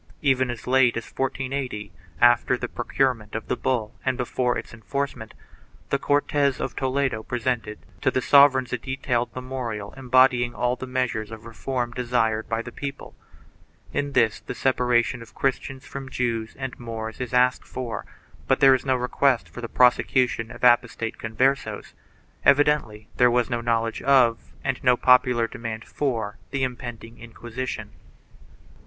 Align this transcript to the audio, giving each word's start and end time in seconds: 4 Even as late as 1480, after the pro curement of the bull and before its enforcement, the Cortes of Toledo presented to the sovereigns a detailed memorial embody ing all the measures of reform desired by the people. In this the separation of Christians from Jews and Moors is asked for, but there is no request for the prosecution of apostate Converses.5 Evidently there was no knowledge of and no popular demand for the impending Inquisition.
4 0.13 0.15
Even 0.23 0.49
as 0.49 0.65
late 0.65 0.97
as 0.97 1.05
1480, 1.05 1.91
after 2.19 2.57
the 2.57 2.67
pro 2.67 2.85
curement 2.85 3.35
of 3.35 3.47
the 3.49 3.55
bull 3.55 3.93
and 4.03 4.17
before 4.17 4.57
its 4.57 4.73
enforcement, 4.73 5.35
the 5.91 5.99
Cortes 5.99 6.59
of 6.59 6.75
Toledo 6.75 7.21
presented 7.21 7.77
to 8.01 8.09
the 8.09 8.19
sovereigns 8.19 8.73
a 8.73 8.79
detailed 8.79 9.29
memorial 9.35 9.93
embody 9.93 10.43
ing 10.43 10.55
all 10.55 10.75
the 10.75 10.87
measures 10.87 11.29
of 11.29 11.45
reform 11.45 11.91
desired 11.91 12.49
by 12.49 12.63
the 12.63 12.71
people. 12.71 13.13
In 13.93 14.13
this 14.13 14.39
the 14.39 14.55
separation 14.55 15.21
of 15.21 15.35
Christians 15.35 15.85
from 15.85 16.09
Jews 16.09 16.55
and 16.57 16.79
Moors 16.79 17.21
is 17.21 17.31
asked 17.31 17.63
for, 17.65 18.03
but 18.47 18.59
there 18.59 18.73
is 18.73 18.83
no 18.83 18.95
request 18.95 19.49
for 19.49 19.61
the 19.61 19.69
prosecution 19.69 20.49
of 20.49 20.63
apostate 20.63 21.19
Converses.5 21.19 21.93
Evidently 22.43 23.07
there 23.17 23.29
was 23.29 23.51
no 23.51 23.61
knowledge 23.61 24.01
of 24.01 24.51
and 24.63 24.83
no 24.83 24.97
popular 24.97 25.47
demand 25.47 25.85
for 25.85 26.39
the 26.49 26.63
impending 26.63 27.19
Inquisition. 27.19 27.91